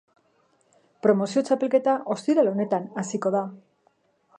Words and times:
Promozio 1.07 1.45
txapelketa 1.51 1.95
ostiral 2.17 2.53
honetan 2.55 2.89
hasiko 3.05 3.39
da. 3.41 3.49